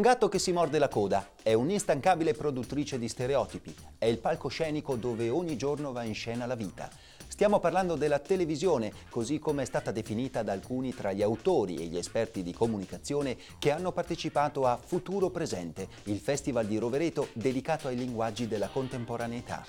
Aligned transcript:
gatto 0.00 0.28
che 0.28 0.38
si 0.38 0.52
morde 0.52 0.78
la 0.78 0.86
coda, 0.86 1.30
è 1.42 1.54
un'instancabile 1.54 2.34
produttrice 2.34 3.00
di 3.00 3.08
stereotipi, 3.08 3.74
è 3.98 4.04
il 4.04 4.18
palcoscenico 4.18 4.94
dove 4.94 5.28
ogni 5.28 5.56
giorno 5.56 5.90
va 5.90 6.04
in 6.04 6.14
scena 6.14 6.46
la 6.46 6.54
vita. 6.54 6.88
Stiamo 7.26 7.58
parlando 7.58 7.96
della 7.96 8.20
televisione, 8.20 8.92
così 9.08 9.40
come 9.40 9.62
è 9.62 9.64
stata 9.64 9.90
definita 9.90 10.44
da 10.44 10.52
alcuni 10.52 10.94
tra 10.94 11.12
gli 11.12 11.22
autori 11.22 11.78
e 11.78 11.86
gli 11.86 11.96
esperti 11.96 12.44
di 12.44 12.52
comunicazione 12.52 13.36
che 13.58 13.72
hanno 13.72 13.90
partecipato 13.90 14.66
a 14.66 14.78
Futuro 14.80 15.30
Presente, 15.30 15.88
il 16.04 16.20
festival 16.20 16.66
di 16.66 16.78
Rovereto 16.78 17.30
dedicato 17.32 17.88
ai 17.88 17.96
linguaggi 17.96 18.46
della 18.46 18.68
contemporaneità. 18.68 19.66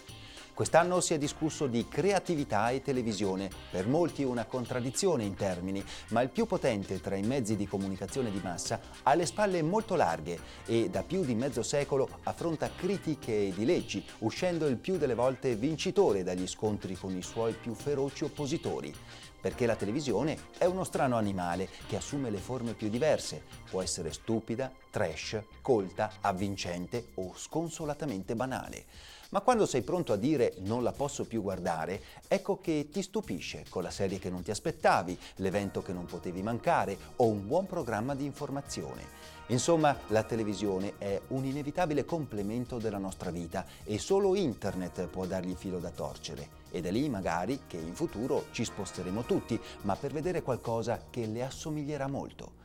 Quest'anno 0.53 1.01
si 1.01 1.15
è 1.15 1.17
discusso 1.17 1.65
di 1.65 1.87
creatività 1.87 2.69
e 2.69 2.83
televisione, 2.83 3.49
per 3.71 3.87
molti 3.87 4.21
una 4.23 4.45
contraddizione 4.45 5.23
in 5.23 5.33
termini, 5.33 5.83
ma 6.09 6.21
il 6.21 6.29
più 6.29 6.45
potente 6.45 7.01
tra 7.01 7.15
i 7.15 7.23
mezzi 7.23 7.55
di 7.55 7.65
comunicazione 7.65 8.29
di 8.29 8.39
massa 8.43 8.79
ha 9.01 9.15
le 9.15 9.25
spalle 9.25 9.63
molto 9.63 9.95
larghe 9.95 10.39
e 10.67 10.91
da 10.91 11.01
più 11.01 11.25
di 11.25 11.33
mezzo 11.33 11.63
secolo 11.63 12.07
affronta 12.23 12.69
critiche 12.69 13.51
di 13.51 13.65
leggi, 13.65 14.05
uscendo 14.19 14.67
il 14.67 14.77
più 14.77 14.97
delle 14.97 15.15
volte 15.15 15.55
vincitore 15.55 16.21
dagli 16.21 16.47
scontri 16.47 16.93
con 16.93 17.17
i 17.17 17.23
suoi 17.23 17.53
più 17.53 17.73
feroci 17.73 18.23
oppositori 18.23 18.93
perché 19.43 19.65
la 19.65 19.75
televisione 19.75 20.37
è 20.57 20.63
uno 20.63 20.85
strano 20.85 21.17
animale 21.17 21.67
che 21.85 21.97
assume 21.97 22.29
le 22.29 22.37
forme 22.37 22.75
più 22.75 22.87
diverse. 22.87 23.43
Può 23.69 23.81
essere 23.81 24.13
stupida, 24.13 24.71
trash, 24.89 25.37
colta, 25.61 26.13
avvincente 26.21 27.07
o 27.15 27.33
sconsolatamente 27.35 28.37
banale 28.37 28.85
ma 29.33 29.41
quando 29.41 29.65
sei 29.65 29.81
pronto 29.81 30.13
a 30.13 30.15
dire 30.15 30.53
non 30.59 30.83
la 30.83 30.91
posso 30.91 31.25
più 31.25 31.41
guardare, 31.41 32.03
ecco 32.27 32.61
che 32.61 32.89
ti 32.91 33.01
stupisce 33.01 33.65
con 33.67 33.81
la 33.81 33.89
serie 33.89 34.19
che 34.19 34.29
non 34.29 34.43
ti 34.43 34.51
aspettavi, 34.51 35.17
l'evento 35.37 35.81
che 35.81 35.91
non 35.91 36.05
potevi 36.05 36.43
mancare 36.43 36.95
o 37.15 37.25
un 37.25 37.47
buon 37.47 37.65
programma 37.65 38.13
di 38.13 38.25
informazione. 38.25 39.41
Insomma, 39.47 39.97
la 40.07 40.23
televisione 40.23 40.93
è 40.97 41.19
un 41.29 41.43
inevitabile 41.43 42.05
complemento 42.05 42.77
della 42.77 42.97
nostra 42.97 43.29
vita 43.29 43.65
e 43.83 43.99
solo 43.99 44.35
internet 44.35 45.07
può 45.07 45.25
dargli 45.25 45.53
filo 45.53 45.79
da 45.79 45.89
torcere. 45.89 46.61
Ed 46.71 46.85
è 46.85 46.91
lì 46.91 47.09
magari 47.09 47.61
che 47.67 47.77
in 47.77 47.93
futuro 47.93 48.45
ci 48.51 48.63
sposteremo 48.63 49.23
tutti, 49.23 49.59
ma 49.81 49.95
per 49.95 50.13
vedere 50.13 50.41
qualcosa 50.41 51.07
che 51.09 51.25
le 51.25 51.43
assomiglierà 51.43 52.07
molto. 52.07 52.61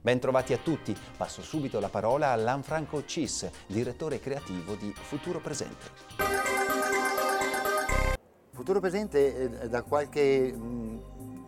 Bentrovati 0.00 0.52
a 0.52 0.58
tutti, 0.58 0.96
passo 1.16 1.42
subito 1.42 1.78
la 1.78 1.88
parola 1.88 2.32
a 2.32 2.36
Lanfranco 2.36 3.04
Cis, 3.04 3.48
direttore 3.68 4.18
creativo 4.18 4.74
di 4.74 4.92
Futuro 4.92 5.40
Presente. 5.40 5.86
Futuro 8.50 8.80
Presente 8.80 9.68
da 9.68 9.82
qualche 9.82 10.52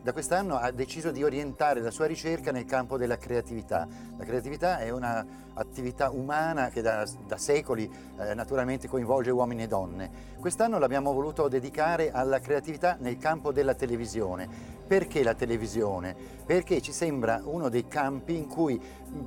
da 0.04 0.12
quest'anno 0.12 0.56
ha 0.56 0.70
deciso 0.70 1.10
di 1.10 1.24
orientare 1.24 1.80
la 1.80 1.90
sua 1.90 2.04
ricerca 2.04 2.52
nel 2.52 2.66
campo 2.66 2.98
della 2.98 3.16
creatività. 3.16 3.88
La 4.18 4.24
creatività 4.26 4.78
è 4.78 4.90
un'attività 4.90 6.10
umana 6.10 6.68
che 6.68 6.82
da, 6.82 7.08
da 7.26 7.38
secoli 7.38 7.90
eh, 8.18 8.34
naturalmente 8.34 8.86
coinvolge 8.86 9.30
uomini 9.30 9.62
e 9.62 9.66
donne. 9.66 10.10
Quest'anno 10.38 10.78
l'abbiamo 10.78 11.14
voluto 11.14 11.48
dedicare 11.48 12.10
alla 12.10 12.38
creatività 12.38 12.98
nel 13.00 13.16
campo 13.16 13.50
della 13.50 13.72
televisione. 13.72 14.74
Perché 14.86 15.22
la 15.22 15.32
televisione? 15.32 16.14
Perché 16.44 16.82
ci 16.82 16.92
sembra 16.92 17.40
uno 17.42 17.70
dei 17.70 17.88
campi 17.88 18.36
in 18.36 18.46
cui 18.46 18.78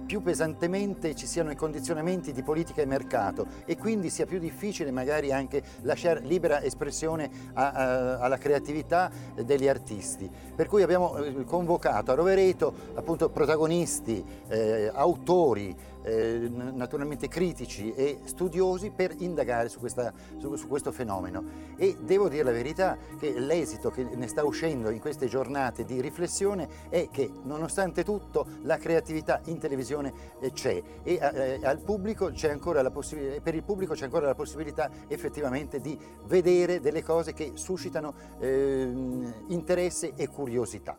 più 0.06 0.22
pesantemente 0.22 1.16
ci 1.16 1.26
siano 1.26 1.50
i 1.50 1.56
condizionamenti 1.56 2.34
di 2.34 2.44
politica 2.44 2.82
e 2.82 2.86
mercato 2.86 3.48
e 3.66 3.78
quindi 3.78 4.10
sia 4.10 4.26
più 4.26 4.38
difficile 4.38 4.92
magari 4.92 5.32
anche 5.32 5.64
lasciare 5.82 6.20
libera 6.20 6.62
espressione 6.62 7.30
a, 7.54 7.72
a, 7.72 8.18
alla 8.20 8.38
creatività 8.38 9.10
degli 9.44 9.68
artisti. 9.68 10.30
Per 10.56 10.67
cui 10.68 10.84
abbiamo 10.84 11.18
eh, 11.18 11.44
convocato 11.46 12.12
a 12.12 12.16
Rovereto 12.16 12.74
appunto 12.96 13.30
protagonisti, 13.30 14.24
eh, 14.48 14.92
autori, 14.94 15.76
eh, 16.08 16.50
naturalmente 16.50 17.28
critici 17.28 17.94
e 17.94 18.20
studiosi 18.24 18.92
per 18.92 19.14
indagare 19.18 19.68
su, 19.68 19.80
questa, 19.80 20.14
su, 20.38 20.56
su, 20.56 20.68
questo 20.68 20.92
fenomeno. 20.92 21.44
E 21.76 21.98
devo 22.00 22.30
dire 22.30 22.44
la 22.44 22.52
verità 22.52 22.98
che 23.20 23.38
l'esito 23.38 23.90
che 23.90 24.04
ne 24.04 24.28
sta 24.28 24.46
uscendo 24.46 24.90
in 24.90 25.00
queste 25.00 25.28
giornate 25.28 25.84
di 25.84 26.00
riflessione 26.00 26.68
è 26.90 27.10
che 27.12 27.30
nonostante 27.44 28.04
tutto 28.04 28.48
la 28.64 28.78
creatività 28.78 29.42
in 29.46 29.60
televisione 29.60 30.14
eh, 30.40 30.52
c'è 30.52 30.82
e 31.04 31.20
eh, 31.22 31.60
al 31.64 31.80
pubblico 31.80 32.32
c'è 32.32 32.50
ancora 32.50 32.82
la 32.82 32.90
per 32.90 33.54
il 33.54 33.64
pubblico 33.64 33.94
c'è 33.94 34.06
ancora 34.06 34.26
la 34.26 34.36
possibilità 34.36 34.90
effettivamente 35.08 35.80
di 35.80 35.98
vedere 36.26 36.80
delle 36.80 37.04
cose 37.04 37.34
che 37.34 37.52
suscitano 37.56 38.14
ehm, 38.40 39.46
interesse 39.50 40.14
e 40.16 40.28
curiosità. 40.28 40.98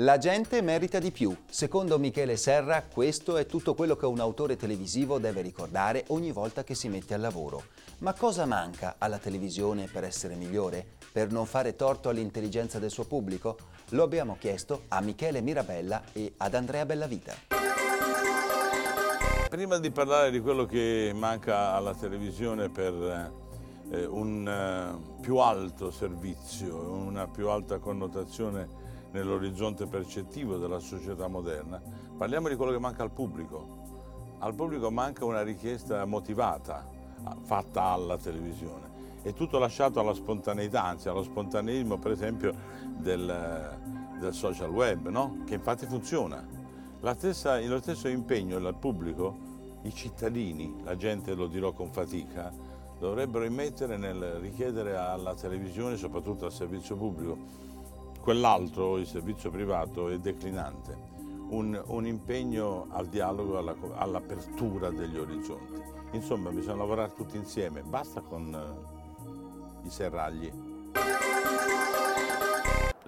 La 0.00 0.18
gente 0.18 0.60
merita 0.60 0.98
di 0.98 1.10
più. 1.10 1.34
Secondo 1.48 1.98
Michele 1.98 2.36
Serra, 2.36 2.82
questo 2.82 3.38
è 3.38 3.46
tutto 3.46 3.72
quello 3.72 3.96
che 3.96 4.04
un 4.04 4.20
autore 4.20 4.54
televisivo 4.54 5.18
deve 5.18 5.40
ricordare 5.40 6.04
ogni 6.08 6.32
volta 6.32 6.64
che 6.64 6.74
si 6.74 6.90
mette 6.90 7.14
al 7.14 7.22
lavoro. 7.22 7.62
Ma 8.00 8.12
cosa 8.12 8.44
manca 8.44 8.96
alla 8.98 9.16
televisione 9.16 9.88
per 9.90 10.04
essere 10.04 10.34
migliore? 10.34 10.84
Per 11.10 11.32
non 11.32 11.46
fare 11.46 11.76
torto 11.76 12.10
all'intelligenza 12.10 12.78
del 12.78 12.90
suo 12.90 13.04
pubblico? 13.04 13.56
Lo 13.92 14.02
abbiamo 14.02 14.36
chiesto 14.38 14.82
a 14.88 15.00
Michele 15.00 15.40
Mirabella 15.40 16.02
e 16.12 16.34
ad 16.36 16.54
Andrea 16.54 16.84
Bellavita. 16.84 17.32
Prima 19.48 19.78
di 19.78 19.90
parlare 19.90 20.30
di 20.30 20.40
quello 20.40 20.66
che 20.66 21.12
manca 21.14 21.72
alla 21.72 21.94
televisione 21.94 22.68
per 22.68 23.32
eh, 23.92 24.04
un 24.04 24.46
eh, 24.46 25.22
più 25.22 25.38
alto 25.38 25.90
servizio, 25.90 26.76
una 26.76 27.26
più 27.28 27.48
alta 27.48 27.78
connotazione 27.78 28.84
nell'orizzonte 29.16 29.86
percettivo 29.86 30.58
della 30.58 30.78
società 30.78 31.26
moderna, 31.26 31.80
parliamo 32.16 32.48
di 32.48 32.54
quello 32.54 32.72
che 32.72 32.78
manca 32.78 33.02
al 33.02 33.10
pubblico. 33.10 33.84
Al 34.38 34.54
pubblico 34.54 34.90
manca 34.90 35.24
una 35.24 35.42
richiesta 35.42 36.04
motivata 36.04 36.86
fatta 37.42 37.82
alla 37.82 38.18
televisione. 38.18 38.94
È 39.22 39.32
tutto 39.32 39.58
lasciato 39.58 39.98
alla 39.98 40.12
spontaneità, 40.12 40.84
anzi 40.84 41.08
allo 41.08 41.22
spontaneismo 41.22 41.98
per 41.98 42.12
esempio 42.12 42.54
del, 42.98 43.78
del 44.20 44.32
social 44.34 44.70
web, 44.70 45.08
no? 45.08 45.42
che 45.46 45.54
infatti 45.54 45.86
funziona. 45.86 46.46
Stessa, 47.14 47.58
lo 47.60 47.80
stesso 47.80 48.08
impegno 48.08 48.58
dal 48.58 48.76
pubblico, 48.76 49.54
i 49.82 49.94
cittadini, 49.94 50.82
la 50.84 50.96
gente 50.96 51.34
lo 51.34 51.46
dirò 51.46 51.72
con 51.72 51.90
fatica, 51.90 52.52
dovrebbero 52.98 53.44
immettere 53.44 53.96
nel 53.96 54.38
richiedere 54.40 54.96
alla 54.96 55.34
televisione, 55.34 55.96
soprattutto 55.96 56.44
al 56.46 56.52
servizio 56.52 56.96
pubblico, 56.96 57.38
quell'altro, 58.26 58.98
il 58.98 59.06
servizio 59.06 59.52
privato, 59.52 60.08
è 60.08 60.18
declinante, 60.18 60.98
un, 61.50 61.80
un 61.86 62.06
impegno 62.08 62.88
al 62.90 63.06
dialogo, 63.06 63.56
alla, 63.56 63.76
all'apertura 63.94 64.90
degli 64.90 65.16
orizzonti. 65.16 65.80
Insomma, 66.10 66.50
bisogna 66.50 66.78
lavorare 66.78 67.14
tutti 67.14 67.36
insieme, 67.36 67.82
basta 67.82 68.22
con 68.22 68.52
uh, 68.52 69.86
i 69.86 69.90
serragli. 69.90 70.50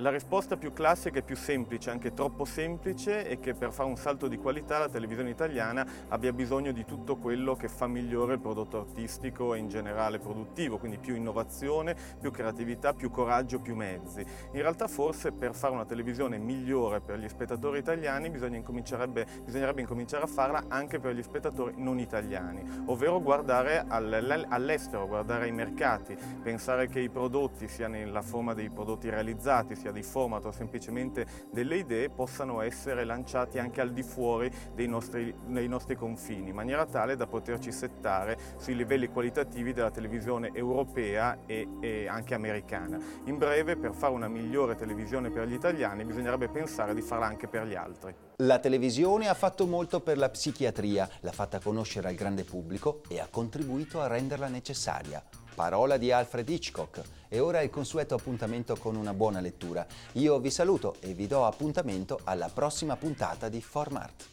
La 0.01 0.11
risposta 0.11 0.57
più 0.57 0.73
classica 0.73 1.19
e 1.19 1.23
più 1.23 1.35
semplice, 1.35 1.91
anche 1.91 2.15
troppo 2.15 2.45
semplice, 2.45 3.27
è 3.27 3.41
che 3.41 3.55
per 3.55 3.73
fare 3.73 3.89
un 3.89 3.97
salto 3.97 4.29
di 4.29 4.37
qualità 4.37 4.79
la 4.79 4.89
televisione 4.89 5.31
italiana 5.31 5.85
abbia 6.11 6.33
bisogno 6.33 6.71
di 6.71 6.85
tutto 6.85 7.17
quello 7.17 7.57
che 7.57 7.67
fa 7.67 7.89
migliore 7.89 8.35
il 8.35 8.39
prodotto 8.39 8.79
artistico 8.79 9.55
e 9.55 9.59
in 9.59 9.67
generale 9.67 10.21
produttivo, 10.21 10.79
quindi 10.79 10.99
più 10.99 11.17
innovazione, 11.17 11.97
più 12.21 12.31
creatività, 12.31 12.95
più 12.95 13.11
coraggio, 13.11 13.59
più 13.59 13.75
mezzi. 13.75 14.21
In 14.21 14.61
realtà 14.61 14.87
forse 14.87 15.33
per 15.33 15.53
fare 15.53 15.75
una 15.75 15.85
televisione 15.85 16.39
migliore 16.39 17.01
per 17.01 17.19
gli 17.19 17.29
spettatori 17.29 17.81
italiani 17.81 18.31
bisognerebbe 18.31 19.81
incominciare 19.81 20.23
a 20.23 20.29
farla 20.29 20.67
anche 20.69 21.01
per 21.01 21.13
gli 21.13 21.25
spettatori 21.25 21.75
non 21.77 21.99
italiani, 21.99 22.85
ovvero 22.87 23.21
guardare 23.21 23.85
all'estero, 23.89 25.09
guardare 25.09 25.47
ai 25.47 25.53
mercati, 25.53 26.17
pensare 26.41 26.87
che 26.87 27.01
i 27.01 27.09
prodotti 27.09 27.67
siano 27.67 27.95
nella 27.95 28.23
forma 28.23 28.55
dei 28.55 28.71
prodotti 28.71 29.11
realizzati, 29.11 29.87
sia 29.89 29.93
dei 29.93 30.03
format 30.03 30.45
o 30.45 30.51
semplicemente 30.51 31.27
delle 31.51 31.77
idee 31.77 32.11
possano 32.11 32.61
essere 32.61 33.05
lanciati 33.05 33.59
anche 33.59 33.81
al 33.81 33.93
di 33.93 34.03
fuori 34.03 34.51
dei 34.75 34.87
nostri, 34.87 35.35
dei 35.47 35.69
nostri 35.69 35.97
confini, 35.97 36.51
in 36.51 36.55
maniera 36.55 36.85
tale 36.87 37.17
da 37.17 37.27
poterci 37.27 37.73
settare 37.73 38.39
sui 38.59 38.77
livelli 38.77 39.09
qualitativi 39.09 39.73
della 39.73 39.91
televisione 39.91 40.51
europea 40.53 41.39
e, 41.47 41.67
e 41.81 42.07
anche 42.07 42.35
americana. 42.35 42.99
In 43.25 43.39
breve, 43.39 43.77
per 43.77 43.93
fare 43.93 44.13
una 44.13 44.29
migliore 44.29 44.77
televisione 44.77 45.31
per 45.31 45.47
gli 45.47 45.55
italiani 45.55 46.05
bisognerebbe 46.05 46.49
pensare 46.49 46.95
di 46.95 47.01
farla 47.01 47.27
anche 47.27 47.49
per 47.49 47.67
gli 47.67 47.75
altri. 47.75 48.15
La 48.37 48.59
televisione 48.59 49.29
ha 49.29 49.35
fatto 49.35 49.67
molto 49.67 50.01
per 50.01 50.19
la 50.19 50.29
psichiatria, 50.29 51.09
l'ha 51.21 51.33
fatta 51.33 51.59
conoscere 51.59 52.09
al 52.09 52.15
grande 52.15 52.45
pubblico 52.45 53.01
e 53.09 53.19
ha 53.19 53.27
contribuito 53.29 54.01
a 54.01 54.07
renderla 54.07 54.49
necessaria. 54.49 55.23
Parola 55.59 55.97
di 55.97 56.13
Alfred 56.13 56.49
Hitchcock. 56.49 57.03
E 57.27 57.41
ora 57.41 57.63
il 57.63 57.69
consueto 57.69 58.15
appuntamento 58.15 58.77
con 58.77 58.95
una 58.95 59.13
buona 59.13 59.41
lettura. 59.41 59.85
Io 60.13 60.39
vi 60.39 60.53
saluto 60.53 60.95
e 61.01 61.15
vi 61.15 61.27
do 61.27 61.45
appuntamento 61.45 62.21
alla 62.23 62.49
prossima 62.49 62.95
puntata 62.95 63.49
di 63.49 63.61
Formart. 63.61 64.29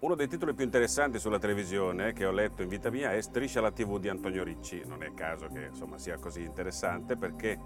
Uno 0.00 0.16
dei 0.16 0.26
titoli 0.26 0.52
più 0.52 0.64
interessanti 0.64 1.20
sulla 1.20 1.38
televisione 1.38 2.12
che 2.12 2.26
ho 2.26 2.32
letto 2.32 2.62
in 2.62 2.68
vita 2.68 2.90
mia 2.90 3.12
è 3.12 3.20
Striscia 3.20 3.60
la 3.60 3.70
TV 3.70 4.00
di 4.00 4.08
Antonio 4.08 4.42
Ricci. 4.42 4.82
Non 4.84 5.04
è 5.04 5.14
caso 5.14 5.46
che 5.46 5.66
insomma, 5.66 5.96
sia 5.96 6.18
così 6.18 6.42
interessante 6.42 7.16
perché 7.16 7.56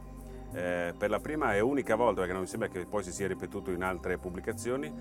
eh, 0.52 0.92
per 0.94 1.08
la 1.08 1.18
prima 1.18 1.54
e 1.54 1.60
unica 1.60 1.96
volta, 1.96 2.16
perché 2.16 2.32
non 2.34 2.42
mi 2.42 2.48
sembra 2.48 2.68
che 2.68 2.84
poi 2.84 3.02
si 3.02 3.10
sia 3.10 3.26
ripetuto 3.26 3.70
in 3.70 3.82
altre 3.82 4.18
pubblicazioni, 4.18 4.92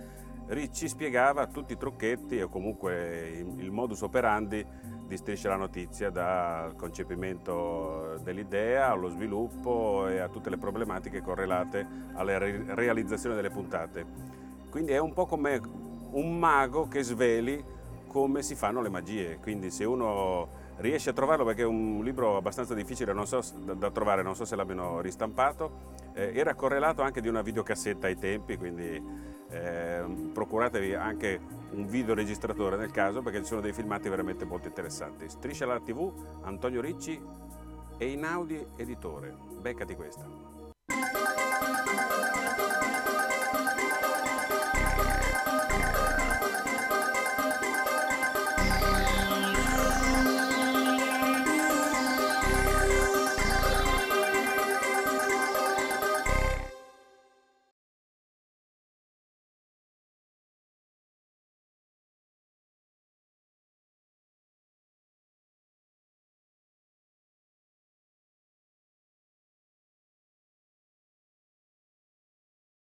Ricci 0.48 0.90
spiegava 0.90 1.48
tutti 1.48 1.74
i 1.74 1.78
trucchetti 1.78 2.42
o 2.42 2.50
comunque 2.50 3.46
il 3.58 3.72
modus 3.72 4.02
operandi 4.02 4.66
di 5.12 5.18
Striscia 5.18 5.50
la 5.50 5.58
Notizia 5.58 6.10
dal 6.10 6.74
concepimento 6.78 8.18
dell'idea 8.24 8.92
allo 8.92 9.10
sviluppo 9.10 10.08
e 10.08 10.20
a 10.20 10.30
tutte 10.30 10.50
le 10.50 10.58
problematiche 10.58 11.22
correlate 11.22 11.86
alla 12.14 12.38
realizzazione 12.38 13.36
delle 13.36 13.50
puntate. 13.50 14.06
Quindi 14.70 14.94
è 14.94 15.00
un 15.00 15.12
po' 15.12 15.26
come 15.26 15.60
un 16.12 16.40
mago 16.40 16.88
che 16.88 17.04
sveli 17.04 17.62
come 18.08 18.42
si 18.42 18.56
fanno 18.56 18.82
le 18.82 18.88
magie, 18.88 19.38
quindi 19.42 19.70
se 19.70 19.84
uno 19.84 20.48
riesce 20.78 21.10
a 21.10 21.14
trovarlo 21.14 21.44
perché 21.44 21.64
è 21.64 21.66
un 21.66 22.00
libro 22.04 22.38
abbastanza 22.38 22.74
difficile 22.74 23.14
so, 23.26 23.42
da, 23.66 23.74
da, 23.74 23.92
trovare, 23.92 24.24
non 24.24 24.36
so 24.36 24.46
se 24.46 24.56
l'abbiano 24.56 25.02
ristampato, 25.02 25.90
eh, 26.14 26.32
era 26.34 26.56
correlato 26.56 27.02
anche 27.02 27.20
di 27.20 27.28
una 27.28 27.42
videocassetta 27.42 28.08
ai 28.08 28.18
tempi, 28.18 28.56
quindi 28.56 29.02
eh, 29.50 30.04
procuratevi 30.34 30.94
anche 30.94 31.60
un 31.72 31.88
videoregistratore 31.88 32.78
nel 32.78 32.92
caso 32.92 33.22
perché 33.22 33.40
ci 33.40 33.46
sono 33.46 33.62
dei 33.62 33.74
filmati 33.74 34.10
veramente 34.10 34.46
molto 34.46 34.68
interessanti. 34.68 35.30
Striscia 35.30 35.66
la 35.66 35.80
TV, 35.80 36.12
Antonio 36.42 36.82
Ricci 36.82 37.22
e 37.98 38.08
Inaudi 38.08 38.66
Editore, 38.76 39.36
beccati 39.60 39.96
questa. 39.96 40.51